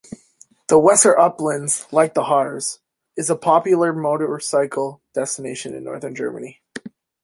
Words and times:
The 0.67 0.77
Weser 0.79 1.15
Uplands, 1.15 1.85
like 1.91 2.15
the 2.15 2.23
Harz, 2.23 2.79
is 3.15 3.29
a 3.29 3.35
popular 3.35 3.93
motorcycle 3.93 4.99
destination 5.13 5.75
in 5.75 5.83
northern 5.83 6.15
Germany. 6.15 6.59